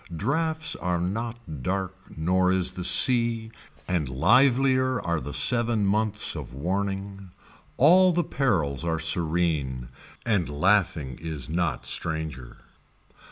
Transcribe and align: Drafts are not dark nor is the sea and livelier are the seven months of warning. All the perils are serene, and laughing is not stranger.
Drafts 0.17 0.75
are 0.77 0.99
not 0.99 1.61
dark 1.61 1.95
nor 2.17 2.51
is 2.51 2.71
the 2.71 2.83
sea 2.83 3.51
and 3.87 4.09
livelier 4.09 4.99
are 4.99 5.19
the 5.19 5.31
seven 5.31 5.85
months 5.85 6.35
of 6.35 6.55
warning. 6.55 7.29
All 7.77 8.11
the 8.11 8.23
perils 8.23 8.83
are 8.83 8.99
serene, 8.99 9.89
and 10.25 10.49
laughing 10.49 11.19
is 11.21 11.49
not 11.49 11.85
stranger. 11.85 12.57